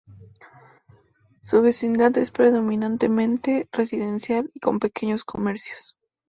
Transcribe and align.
Su 1.43 1.61
vecindad 1.61 2.17
es 2.17 2.31
predominantemente 2.31 3.69
residencial 3.71 4.49
y 4.55 4.59
con 4.59 4.79
pequeños 4.79 5.23
comercios. 5.23 5.95